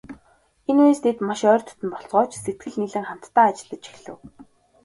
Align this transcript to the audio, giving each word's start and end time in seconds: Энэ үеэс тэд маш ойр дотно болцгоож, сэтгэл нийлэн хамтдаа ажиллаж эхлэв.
Энэ 0.69 0.79
үеэс 0.85 0.99
тэд 1.03 1.17
маш 1.27 1.41
ойр 1.51 1.61
дотно 1.65 1.87
болцгоож, 1.93 2.31
сэтгэл 2.43 2.75
нийлэн 2.79 3.05
хамтдаа 3.07 3.47
ажиллаж 3.49 3.83
эхлэв. 3.91 4.17